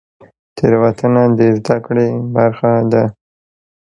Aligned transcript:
تیروتنه 0.55 1.23
د 1.37 1.39
زده 1.57 1.77
کړې 1.85 2.09
برخه 2.35 2.71
ده؟ 2.91 3.03